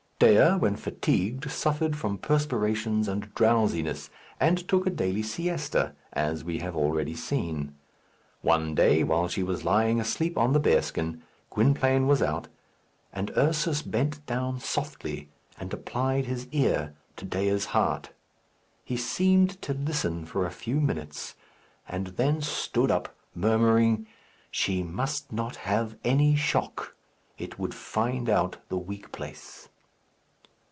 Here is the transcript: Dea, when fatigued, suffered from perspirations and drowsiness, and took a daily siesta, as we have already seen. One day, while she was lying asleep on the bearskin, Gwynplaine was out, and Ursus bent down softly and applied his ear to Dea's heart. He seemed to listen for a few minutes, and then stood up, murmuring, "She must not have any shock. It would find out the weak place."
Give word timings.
Dea, 0.23 0.49
when 0.59 0.75
fatigued, 0.75 1.49
suffered 1.49 1.95
from 1.95 2.19
perspirations 2.19 3.07
and 3.07 3.33
drowsiness, 3.33 4.11
and 4.39 4.67
took 4.67 4.85
a 4.85 4.91
daily 4.91 5.23
siesta, 5.23 5.93
as 6.13 6.43
we 6.43 6.59
have 6.59 6.75
already 6.75 7.15
seen. 7.15 7.73
One 8.43 8.75
day, 8.75 9.03
while 9.03 9.27
she 9.27 9.41
was 9.41 9.65
lying 9.65 9.99
asleep 9.99 10.37
on 10.37 10.53
the 10.53 10.59
bearskin, 10.59 11.23
Gwynplaine 11.49 12.05
was 12.05 12.21
out, 12.21 12.49
and 13.11 13.31
Ursus 13.35 13.81
bent 13.81 14.23
down 14.27 14.59
softly 14.59 15.29
and 15.59 15.73
applied 15.73 16.25
his 16.27 16.45
ear 16.51 16.93
to 17.15 17.25
Dea's 17.25 17.65
heart. 17.73 18.11
He 18.85 18.97
seemed 18.97 19.59
to 19.63 19.73
listen 19.73 20.27
for 20.27 20.45
a 20.45 20.51
few 20.51 20.79
minutes, 20.79 21.33
and 21.89 22.05
then 22.17 22.43
stood 22.43 22.91
up, 22.91 23.15
murmuring, 23.33 24.05
"She 24.51 24.83
must 24.83 25.31
not 25.33 25.55
have 25.55 25.97
any 26.03 26.35
shock. 26.35 26.95
It 27.39 27.57
would 27.57 27.73
find 27.73 28.29
out 28.29 28.57
the 28.69 28.77
weak 28.77 29.11
place." 29.11 29.67